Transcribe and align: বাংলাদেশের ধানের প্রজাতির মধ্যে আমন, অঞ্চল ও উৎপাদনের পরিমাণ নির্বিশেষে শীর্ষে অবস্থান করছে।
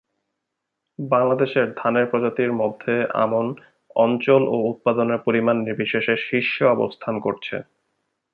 বাংলাদেশের 0.99 1.67
ধানের 1.75 2.05
প্রজাতির 2.09 2.51
মধ্যে 2.53 2.93
আমন, 3.15 3.45
অঞ্চল 3.95 4.41
ও 4.47 4.55
উৎপাদনের 4.71 5.19
পরিমাণ 5.19 5.55
নির্বিশেষে 5.59 6.15
শীর্ষে 6.25 6.63
অবস্থান 6.75 7.15
করছে। 7.19 7.55